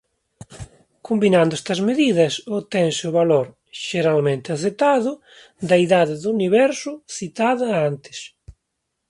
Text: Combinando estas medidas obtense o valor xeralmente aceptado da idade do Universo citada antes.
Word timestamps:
Combinando 1.07 1.53
estas 1.59 1.79
medidas 1.89 2.33
obtense 2.57 3.03
o 3.09 3.15
valor 3.19 3.47
xeralmente 3.85 4.47
aceptado 4.51 5.11
da 5.69 5.77
idade 5.85 6.15
do 6.21 6.27
Universo 6.37 6.91
citada 7.17 7.67
antes. 7.89 8.17